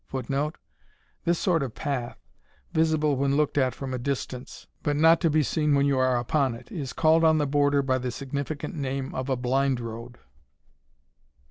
[Footnote: 0.07 0.57
This 1.25 1.37
sort 1.37 1.61
of 1.61 1.75
path, 1.75 2.17
visible 2.73 3.17
when 3.17 3.35
looked 3.37 3.55
at 3.55 3.75
from 3.75 3.93
a 3.93 3.99
distance, 3.99 4.65
but 4.81 4.95
not 4.95 5.21
to 5.21 5.29
be 5.29 5.43
seen 5.43 5.75
when 5.75 5.85
you 5.85 5.99
are 5.99 6.17
upon 6.17 6.55
it, 6.55 6.71
is 6.71 6.91
called 6.91 7.23
on 7.23 7.37
the 7.37 7.45
Border 7.45 7.83
by 7.83 7.99
the 7.99 8.09
significant 8.09 8.73
name 8.73 9.13
of 9.13 9.29
a 9.29 9.35
Blind 9.35 9.79
road. 9.79 10.17